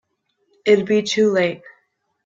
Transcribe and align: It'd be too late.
It'd 0.65 0.87
be 0.87 1.03
too 1.03 1.31
late. 1.31 1.61